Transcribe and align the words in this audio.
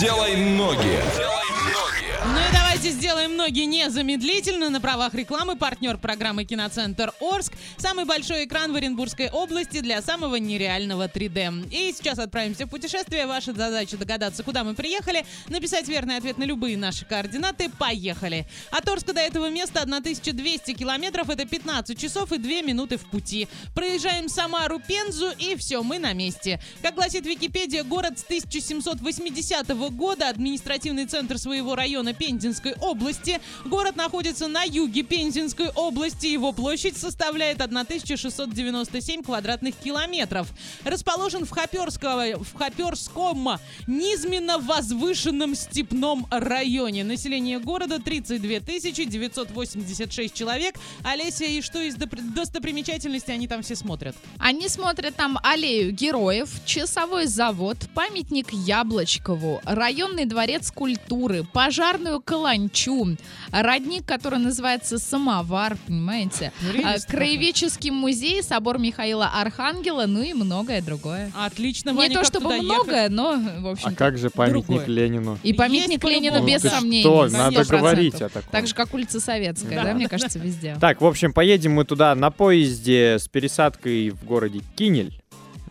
Делай 0.00 0.34
ноги. 0.34 0.98
И 0.98 1.43
давайте 2.84 3.00
сделаем 3.00 3.36
ноги 3.36 3.64
незамедлительно. 3.64 4.68
На 4.68 4.78
правах 4.78 5.14
рекламы 5.14 5.56
партнер 5.56 5.96
программы 5.96 6.44
«Киноцентр 6.44 7.14
Орск». 7.18 7.54
Самый 7.78 8.04
большой 8.04 8.44
экран 8.44 8.74
в 8.74 8.76
Оренбургской 8.76 9.30
области 9.30 9.80
для 9.80 10.02
самого 10.02 10.36
нереального 10.36 11.08
3D. 11.08 11.70
И 11.70 11.94
сейчас 11.96 12.18
отправимся 12.18 12.66
в 12.66 12.68
путешествие. 12.68 13.26
Ваша 13.26 13.54
задача 13.54 13.96
догадаться, 13.96 14.42
куда 14.42 14.64
мы 14.64 14.74
приехали, 14.74 15.24
написать 15.48 15.88
верный 15.88 16.18
ответ 16.18 16.36
на 16.36 16.44
любые 16.44 16.76
наши 16.76 17.06
координаты. 17.06 17.70
Поехали! 17.70 18.46
От 18.70 18.86
Орска 18.86 19.14
до 19.14 19.20
этого 19.20 19.48
места 19.48 19.80
1200 19.80 20.74
километров. 20.74 21.30
Это 21.30 21.46
15 21.46 21.98
часов 21.98 22.32
и 22.32 22.38
2 22.38 22.60
минуты 22.60 22.98
в 22.98 23.08
пути. 23.08 23.48
Проезжаем 23.74 24.28
Самару, 24.28 24.78
Пензу 24.78 25.30
и 25.38 25.56
все, 25.56 25.82
мы 25.82 25.98
на 25.98 26.12
месте. 26.12 26.60
Как 26.82 26.96
гласит 26.96 27.24
Википедия, 27.24 27.82
город 27.82 28.18
с 28.18 28.24
1780 28.24 29.68
года, 29.96 30.28
административный 30.28 31.06
центр 31.06 31.38
своего 31.38 31.74
района 31.74 32.12
Пензенской 32.12 32.73
области. 32.80 33.40
Город 33.64 33.96
находится 33.96 34.48
на 34.48 34.62
юге 34.64 35.02
Пензенской 35.02 35.68
области. 35.70 36.26
Его 36.26 36.52
площадь 36.52 36.96
составляет 36.96 37.60
1697 37.60 39.22
квадратных 39.22 39.74
километров. 39.76 40.48
Расположен 40.84 41.44
в, 41.44 41.50
Хоперского, 41.50 42.42
в 42.42 42.54
Хоперском 42.54 43.58
низменно-возвышенном 43.86 45.54
степном 45.54 46.26
районе. 46.30 47.04
Население 47.04 47.58
города 47.58 47.98
32 47.98 48.60
986 49.06 50.34
человек. 50.34 50.76
Олеся, 51.02 51.44
и 51.44 51.60
что 51.60 51.80
из 51.80 51.96
достопримечательностей 51.96 53.34
они 53.34 53.48
там 53.48 53.62
все 53.62 53.76
смотрят? 53.76 54.16
Они 54.38 54.68
смотрят 54.68 55.16
там 55.16 55.38
аллею 55.42 55.92
героев, 55.92 56.50
часовой 56.64 57.26
завод, 57.26 57.76
памятник 57.94 58.52
Яблочкову, 58.52 59.60
районный 59.64 60.24
дворец 60.24 60.70
культуры, 60.70 61.44
пожарную 61.44 62.20
каланчу, 62.68 63.16
родник, 63.50 64.04
который 64.06 64.38
называется 64.38 64.98
Самовар, 64.98 65.76
понимаете, 65.86 66.52
а, 66.84 66.96
краеведческий 67.08 67.90
музей, 67.90 68.42
собор 68.42 68.78
Михаила 68.78 69.26
Архангела, 69.34 70.06
ну 70.06 70.22
и 70.22 70.32
многое 70.32 70.82
другое. 70.82 71.30
Отлично, 71.34 71.90
Не 71.90 71.96
Ваня, 71.96 72.14
то 72.14 72.20
как 72.20 72.26
чтобы 72.26 72.44
туда 72.50 72.62
многое, 72.62 73.02
ехать? 73.04 73.12
но, 73.16 73.36
в 73.60 73.66
общем 73.68 73.88
А 73.88 73.92
как 73.92 74.18
же 74.18 74.30
памятник 74.30 74.66
другое. 74.66 74.86
Ленину? 74.86 75.38
И 75.42 75.52
памятник 75.52 76.02
Есть 76.02 76.04
Ленину 76.04 76.32
по-любому. 76.36 76.54
без 76.54 76.62
Ты 76.62 76.70
сомнений. 76.70 77.00
что, 77.02 77.26
на 77.28 77.38
надо 77.38 77.60
100%. 77.62 77.78
говорить 77.78 78.14
о 78.22 78.28
таком. 78.28 78.50
Так 78.50 78.66
же, 78.66 78.74
как 78.74 78.94
улица 78.94 79.20
Советская, 79.20 79.74
Да. 79.76 79.84
да, 79.84 79.94
мне 79.94 80.08
кажется, 80.08 80.38
везде. 80.38 80.76
Так, 80.80 81.00
в 81.00 81.06
общем, 81.06 81.32
поедем 81.32 81.72
мы 81.72 81.84
туда 81.84 82.14
на 82.14 82.30
поезде 82.30 83.18
с 83.18 83.28
пересадкой 83.28 84.10
в 84.10 84.24
городе 84.24 84.60
Кинель. 84.76 85.20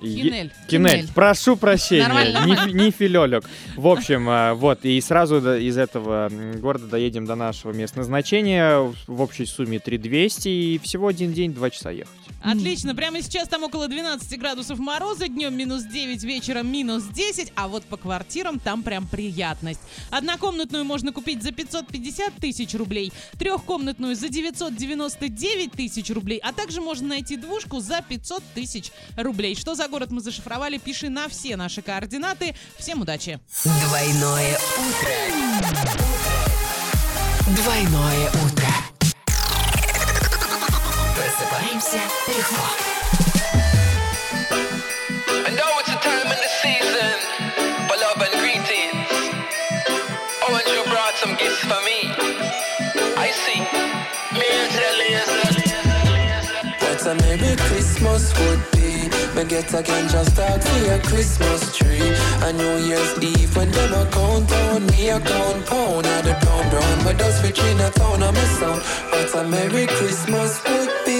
Кинель. 0.00 0.52
Кинель. 0.68 1.08
Прошу 1.14 1.56
прощения, 1.56 2.08
Нормально, 2.08 2.66
не, 2.66 2.72
не 2.72 2.90
филёлек. 2.90 3.44
В 3.76 3.86
общем, 3.86 4.26
а, 4.28 4.54
вот, 4.54 4.84
и 4.84 5.00
сразу 5.00 5.38
из 5.54 5.76
этого 5.76 6.30
города 6.56 6.86
доедем 6.86 7.26
до 7.26 7.34
нашего 7.34 7.72
места 7.72 7.98
назначения 7.98 8.92
в 9.06 9.20
общей 9.20 9.46
сумме 9.46 9.78
3200 9.78 10.48
и 10.48 10.78
всего 10.78 11.08
один 11.08 11.32
день, 11.32 11.52
два 11.52 11.70
часа 11.70 11.90
ехать. 11.90 12.10
Отлично, 12.42 12.94
прямо 12.94 13.20
сейчас 13.20 13.48
там 13.48 13.64
около 13.64 13.86
12 13.86 14.38
градусов 14.38 14.78
мороза, 14.78 15.28
днем 15.28 15.54
минус 15.54 15.82
9, 15.82 16.24
вечером 16.24 16.72
минус 16.72 17.04
10, 17.04 17.52
а 17.54 17.68
вот 17.68 17.84
по 17.84 17.98
квартирам 17.98 18.58
там 18.58 18.82
прям 18.82 19.06
приятность. 19.06 19.80
Однокомнатную 20.10 20.84
можно 20.84 21.12
купить 21.12 21.42
за 21.42 21.52
550 21.52 22.34
тысяч 22.36 22.74
рублей, 22.74 23.12
трехкомнатную 23.38 24.16
за 24.16 24.30
999 24.30 25.72
тысяч 25.72 26.10
рублей, 26.10 26.38
а 26.38 26.54
также 26.54 26.80
можно 26.80 27.08
найти 27.08 27.36
двушку 27.36 27.80
за 27.80 28.02
500 28.08 28.42
тысяч 28.54 28.90
рублей. 29.16 29.54
Что 29.54 29.74
за 29.74 29.88
город 29.90 30.10
мы 30.10 30.20
зашифровали, 30.20 30.78
пиши 30.78 31.10
на 31.10 31.28
все 31.28 31.56
наши 31.56 31.82
координаты. 31.82 32.54
Всем 32.78 33.02
удачи! 33.02 33.38
Двойное 33.64 34.58
утро. 34.78 35.10
Двойное 37.48 38.28
утро. 38.28 38.70
Просыпаемся 41.14 42.00
легко. 42.28 42.66
I 45.46 45.50
know 45.52 45.80
it's 45.80 45.90
a 45.90 45.98
time 46.00 46.30
in 46.32 46.38
the 46.38 46.50
season 46.62 47.16
for 47.88 47.96
love 47.98 48.22
and 48.22 48.34
greetings. 48.40 49.08
Oh, 50.42 50.54
and 50.54 50.68
you 50.68 50.82
brought 50.90 51.16
some 51.16 51.34
gifts 51.36 51.62
for 51.64 51.80
me. 51.84 52.08
I 53.16 53.30
see. 53.32 53.60
Me 54.32 54.46
and 54.48 54.70
What 56.80 57.06
a 57.06 57.14
Merry 57.22 57.56
Christmas 57.56 58.32
would 58.38 58.70
be. 58.72 58.79
Get 59.48 59.72
a 59.72 59.82
just 59.82 60.32
start 60.34 60.62
for 60.62 60.92
a 60.92 60.98
Christmas 61.00 61.76
tree. 61.76 62.12
A 62.42 62.52
New 62.52 62.76
Year's 62.86 63.18
Eve 63.22 63.56
when 63.56 63.70
them 63.70 63.92
a 63.94 64.04
count 64.10 64.48
down, 64.48 64.86
me 64.86 65.08
a 65.08 65.18
count 65.18 65.66
pound 65.66 66.06
at 66.06 66.24
the 66.24 66.34
brown. 66.70 67.04
But 67.04 67.18
those 67.18 67.42
rich 67.42 67.58
in 67.58 67.80
a 67.80 67.90
town 67.90 68.22
on 68.22 68.34
my 68.34 68.44
sound. 68.60 68.82
What 69.10 69.34
a 69.34 69.48
Merry 69.48 69.86
Christmas 69.86 70.60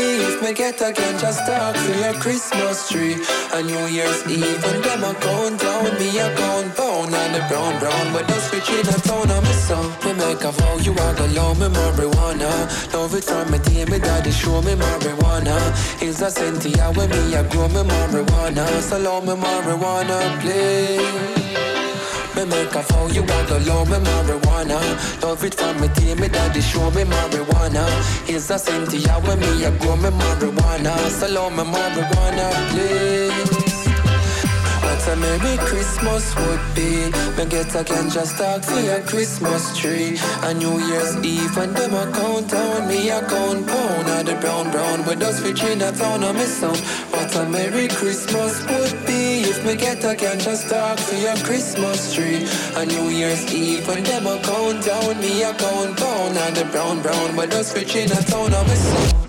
if 0.00 0.42
me 0.42 0.52
get 0.52 0.80
a 0.80 0.92
ganja 0.92 1.32
start 1.32 1.76
for 1.76 2.08
a 2.08 2.12
Christmas 2.20 2.88
tree. 2.88 3.16
A 3.52 3.62
New 3.62 3.86
Year's 3.86 4.26
Eve 4.26 4.62
when 4.62 4.82
them 4.82 5.04
a 5.04 5.14
count 5.14 5.60
down, 5.60 5.84
me 5.98 6.18
a 6.18 6.34
count 6.36 6.76
pound 6.76 7.14
at 7.14 7.28
the 7.32 7.40
brown 7.48 7.78
brown. 7.78 8.12
But 8.12 8.28
those 8.28 8.52
rich 8.52 8.70
in 8.70 8.86
a 8.86 8.98
town 9.00 9.30
on 9.30 9.42
my 9.42 9.52
sound. 9.52 9.92
Me 10.04 10.12
make 10.14 10.44
a 10.44 10.52
vow 10.52 10.76
you 10.78 10.92
are 10.92 11.14
gonna 11.14 11.32
love 11.32 11.58
me 11.58 11.66
marijuana. 11.66 12.50
Love 12.92 13.14
it 13.14 13.24
from 13.24 13.50
me 13.50 13.58
day, 13.58 13.84
me 13.86 13.98
daddy 13.98 14.30
show 14.30 14.60
me 14.62 14.74
marijuana. 14.74 15.56
Is 16.02 16.22
a 16.22 16.30
Cynthia 16.30 16.92
when 16.92 17.10
me 17.10 17.34
a 17.34 17.42
grow 17.48 17.68
me 17.68 17.82
marijuana. 17.82 18.66
So 18.80 18.98
love 18.98 19.24
me 19.26 19.34
marijuana, 19.34 20.40
please. 20.40 21.37
Me 22.38 22.44
make 22.44 22.72
a 22.72 22.82
vow 22.82 23.08
you 23.08 23.24
want 23.24 23.48
to 23.48 23.58
love 23.66 23.90
me 23.90 23.96
marijuana. 23.96 24.78
Love 25.24 25.42
it 25.42 25.54
from 25.54 25.80
me 25.80 25.88
day, 25.88 26.14
me 26.14 26.28
daddy 26.28 26.60
show 26.60 26.88
me 26.92 27.02
marijuana. 27.02 27.84
Is 28.28 28.48
a 28.52 28.58
Cynthia 28.60 29.14
when 29.26 29.40
me 29.40 29.64
a 29.64 29.72
grow 29.72 29.96
me 29.96 30.10
marijuana. 30.10 30.94
So 31.18 31.26
love 31.26 31.50
me 31.50 31.64
marijuana, 31.64 32.46
please. 32.70 33.88
What 34.84 35.08
a 35.08 35.16
Merry 35.16 35.56
Christmas 35.66 36.36
would 36.36 36.60
be. 36.76 37.10
Me 37.36 37.44
get 37.50 37.74
a 37.74 37.82
ganja 37.82 38.24
stock 38.24 38.62
for 38.62 38.78
your 38.78 39.00
Christmas 39.00 39.76
tree. 39.76 40.16
A 40.44 40.54
New 40.54 40.78
Year's 40.78 41.16
Eve 41.24 41.56
when 41.56 41.72
them 41.72 41.92
a 41.92 42.06
count 42.12 42.50
down, 42.50 42.86
me 42.86 43.10
a 43.10 43.20
count 43.26 43.66
pound 43.66 44.28
the 44.28 44.36
brown 44.36 44.70
brown. 44.70 45.04
With 45.04 45.22
us 45.22 45.42
a 45.42 45.92
town 45.92 46.22
of 46.22 46.36
me 46.36 46.44
sound. 46.44 46.78
What 47.10 47.34
a 47.34 47.48
Merry 47.48 47.88
Christmas 47.88 48.64
would 48.68 49.06
be 49.06 49.37
me 49.64 49.76
get 49.76 50.04
a 50.04 50.14
ganja 50.14 50.68
talk 50.68 50.98
for 50.98 51.14
your 51.14 51.36
Christmas 51.36 52.14
tree. 52.14 52.46
A 52.76 52.84
New 52.84 53.08
Year's 53.08 53.44
Eve 53.52 53.86
when 53.88 54.02
them 54.04 54.26
a 54.26 54.38
count 54.42 54.84
down, 54.84 55.20
me 55.20 55.42
a 55.42 55.54
count 55.54 55.96
pound 55.98 56.36
of 56.36 56.54
the 56.54 56.64
brown 56.70 57.00
brown. 57.02 57.36
With 57.36 57.54
us 57.54 57.74
rich 57.74 57.96
in 57.96 58.10
a 58.12 58.22
town 58.22 58.52
of 58.52 58.66
me 58.68 59.27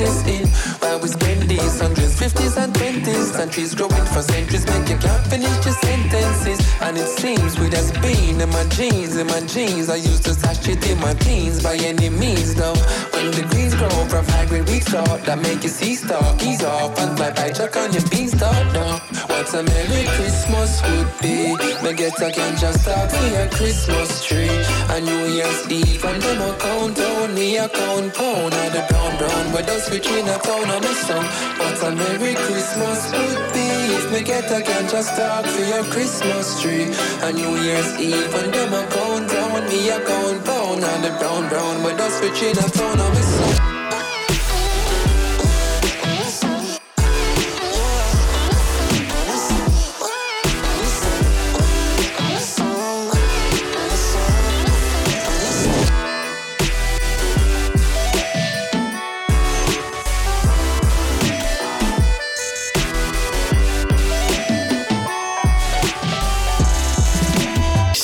is. 0.00 0.48
While 0.80 1.00
we 1.00 1.08
spend 1.08 1.42
these 1.42 1.80
hundreds, 1.80 2.18
fifties, 2.18 2.56
and 2.56 2.74
twenties, 2.74 3.32
centuries 3.32 3.74
growing 3.74 4.06
for 4.06 4.22
centuries, 4.22 4.66
make 4.66 4.88
you 4.88 4.96
can't 4.96 5.26
finish 5.26 5.64
your 5.64 5.74
sentences. 5.74 6.60
And 6.80 6.96
it 6.96 7.06
seems 7.06 7.58
with 7.58 7.74
us 7.74 7.92
being 8.00 8.40
in 8.40 8.48
my 8.48 8.64
jeans, 8.70 9.16
in 9.16 9.26
my 9.26 9.40
jeans, 9.40 9.90
I 9.90 9.96
used 9.96 10.24
to 10.24 10.32
stash 10.34 10.66
it 10.68 10.88
in 10.88 10.98
my 11.00 11.14
teens 11.14 11.62
by 11.62 11.76
any 11.76 12.08
means, 12.08 12.54
though. 12.54 12.74
When 13.20 13.32
the 13.32 13.44
greens 13.52 13.74
grow 13.74 14.08
from 14.08 14.24
high 14.32 14.46
grade 14.46 14.66
weed 14.66 14.80
start, 14.80 15.24
that 15.28 15.38
make 15.42 15.62
you 15.62 15.68
see 15.68 15.94
stock, 15.94 16.40
ease 16.42 16.64
off, 16.64 16.96
and 16.96 17.18
fly 17.18 17.30
by 17.36 17.52
check 17.52 17.76
on 17.76 17.92
your 17.92 18.00
beanstalk, 18.08 18.64
now. 18.72 18.96
What 19.28 19.52
a 19.52 19.60
Merry 19.60 20.08
Christmas 20.16 20.80
would 20.88 21.12
be. 21.20 21.52
Me 21.84 21.92
get 21.92 22.16
a 22.16 22.32
ganja 22.32 22.72
start 22.72 23.12
for 23.12 23.28
your 23.28 23.48
Christmas 23.52 24.24
tree. 24.24 24.48
A 24.96 25.04
New 25.04 25.36
Year's 25.36 25.68
Eve 25.68 26.02
and 26.02 26.22
them 26.22 26.40
a 26.48 26.56
count 26.56 26.96
down, 26.96 27.34
me 27.34 27.58
a 27.58 27.68
count 27.68 28.14
pound 28.16 28.54
of 28.56 28.72
the 28.72 28.82
brown 28.88 29.12
brown. 29.20 29.52
With 29.52 29.68
us 29.68 29.92
in 29.92 30.24
a 30.24 30.38
town 30.40 30.70
of 30.72 30.80
me 30.80 30.94
son. 31.04 31.24
What 31.60 31.76
a 31.84 31.90
Merry 31.92 32.32
Christmas 32.48 33.12
would 33.12 33.52
be 33.52 33.68
if 34.00 34.10
me 34.12 34.22
get 34.24 34.48
a 34.48 34.64
ganja 34.64 35.04
start 35.04 35.44
for 35.44 35.64
your 35.68 35.84
Christmas 35.92 36.56
tree. 36.62 36.88
A 37.20 37.32
New 37.36 37.52
Year's 37.60 38.00
Eve 38.00 38.32
and 38.32 38.48
them 38.48 38.72
a 38.72 38.82
count 38.88 39.28
me 39.68 39.90
a 39.90 39.98
gone, 40.06 40.42
bone, 40.44 40.82
and 40.82 41.04
the 41.04 41.10
brown, 41.18 41.48
brown, 41.48 41.82
with 41.82 42.00
us 42.00 42.18
switching 42.18 42.56
a 42.56 42.68
tone, 42.70 43.00
I'm 43.00 43.14
missing. 43.14 43.79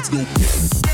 let's 0.00 0.08
go. 0.08 0.89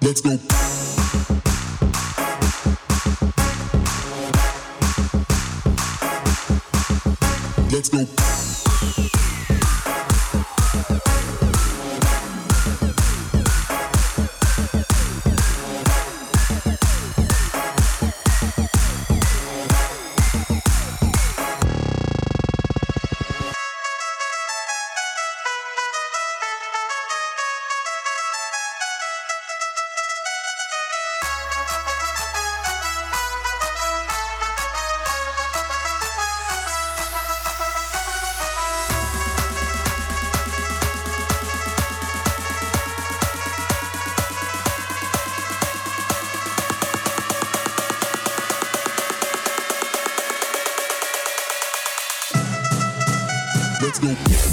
Let's 0.00 0.20
go. 0.20 0.30
Let's 7.70 7.88
go. 7.88 8.27
Let's 53.88 54.00
go. 54.00 54.47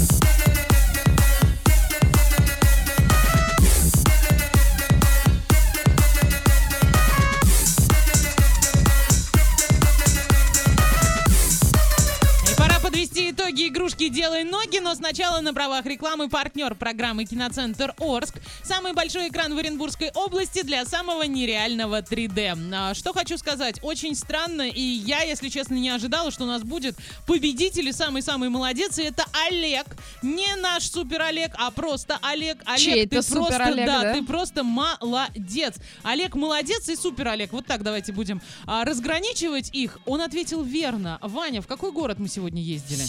Игрушки 13.68 14.08
«Делай 14.08 14.44
ноги», 14.44 14.78
но 14.78 14.94
сначала 14.94 15.40
на 15.40 15.52
правах 15.52 15.86
рекламы 15.86 16.28
партнер 16.28 16.74
программы 16.74 17.24
«Киноцентр 17.24 17.94
Орск». 17.98 18.34
Самый 18.62 18.92
большой 18.92 19.28
экран 19.28 19.54
в 19.54 19.58
Оренбургской 19.58 20.10
области 20.14 20.62
для 20.62 20.84
самого 20.84 21.22
нереального 21.22 22.02
3D. 22.02 22.56
А, 22.74 22.94
Что 22.94 23.12
хочу 23.12 23.38
сказать, 23.38 23.78
очень 23.82 24.14
странно, 24.14 24.68
и 24.68 24.80
я, 24.80 25.22
если 25.22 25.48
честно, 25.48 25.74
не 25.74 25.88
ожидала, 25.90 26.30
что 26.30 26.44
у 26.44 26.46
нас 26.46 26.62
будет 26.62 26.96
победитель 27.26 27.88
и 27.88 27.92
самый-самый 27.92 28.48
молодец, 28.48 28.98
и 28.98 29.02
это 29.02 29.24
Олег. 29.48 29.86
Не 30.22 30.54
наш 30.56 30.90
супер 30.90 31.22
Олег, 31.22 31.52
а 31.58 31.70
просто 31.70 32.18
Олег. 32.22 32.58
Олег, 32.66 32.80
Чей 32.80 33.06
ты 33.06 33.22
просто, 33.22 33.64
Олег, 33.64 33.86
да? 33.86 34.12
ты 34.14 34.22
просто 34.24 34.62
молодец. 34.64 35.74
Олег 36.02 36.34
молодец 36.34 36.88
и 36.88 36.96
супер 36.96 37.28
Олег. 37.28 37.52
Вот 37.52 37.66
так 37.66 37.82
давайте 37.82 38.12
будем 38.12 38.40
а, 38.66 38.84
разграничивать 38.84 39.70
их. 39.72 39.98
Он 40.06 40.20
ответил 40.20 40.62
верно. 40.62 41.18
Ваня, 41.22 41.62
в 41.62 41.66
какой 41.66 41.92
город 41.92 42.18
мы 42.18 42.28
сегодня 42.28 42.62
ездили? 42.62 43.02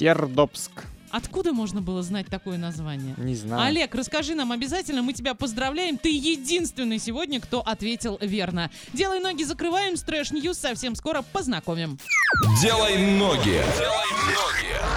Сердобск. 0.47 0.71
Откуда 1.09 1.53
можно 1.53 1.81
было 1.81 2.03
знать 2.03 2.27
такое 2.27 2.57
название? 2.57 3.15
Не 3.17 3.35
знаю. 3.35 3.63
Олег, 3.63 3.95
расскажи 3.95 4.35
нам 4.35 4.51
обязательно, 4.51 5.01
мы 5.01 5.13
тебя 5.13 5.33
поздравляем. 5.35 5.97
Ты 5.97 6.09
единственный 6.09 6.99
сегодня, 6.99 7.39
кто 7.39 7.61
ответил 7.61 8.17
верно. 8.21 8.69
Делай 8.93 9.19
ноги, 9.19 9.43
закрываем. 9.43 9.95
С 9.95 10.03
Trash 10.03 10.31
News 10.31 10.57
совсем 10.57 10.95
скоро 10.95 11.21
познакомим. 11.21 11.97
Делай 12.61 12.97
ноги. 12.97 13.63
Делай 13.77 14.11
ноги. 14.25 14.87